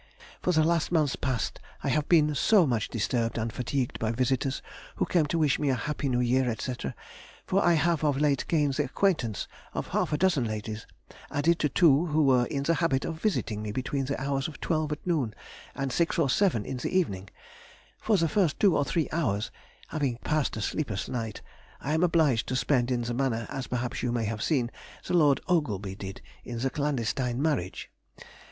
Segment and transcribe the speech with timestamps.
[0.41, 4.63] For the last month past I have been so much disturbed and fatigued by visitors
[4.95, 6.73] who came to wish me a happy New year, &c.,
[7.45, 10.87] for I have of late gained the acquaintance of half a dozen ladies,
[11.29, 14.59] added to two who were in the habit of visiting me between the hours of
[14.59, 15.35] twelve at noon
[15.75, 17.29] and six or seven in the evening;
[17.99, 19.51] (for the first two or three hours,
[19.89, 21.43] after having passed a sleepless night,
[21.79, 24.71] I am obliged to spend in the manner as perhaps you may have seen
[25.07, 27.91] Lord Ogleby did in The Clandestine Marriage).